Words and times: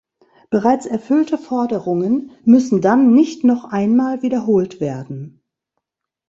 Bereits 0.49 0.87
erfüllte 0.87 1.37
Forderungen 1.37 2.31
müssen 2.43 2.81
dann 2.81 3.13
nicht 3.13 3.43
noch 3.43 3.65
einmal 3.65 4.23
wiederholt 4.23 4.79
werden. 4.79 5.43